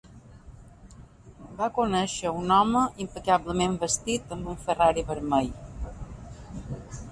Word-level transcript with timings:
Va 1.59 1.67
conèixer 1.75 2.31
a 2.31 2.31
un 2.39 2.55
home 2.57 2.81
impecablement 3.07 3.77
vestit 3.85 4.35
amb 4.39 4.51
un 4.57 4.59
Ferrari 4.65 5.07
vermell. 5.13 5.55